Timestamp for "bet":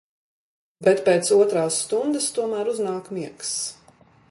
0.87-1.03